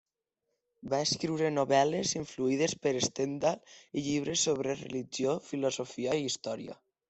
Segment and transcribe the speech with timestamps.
[0.93, 3.61] Va escriure novel·les influïdes per Stendhal
[4.01, 6.85] i llibres sobre religió, filosofia i història.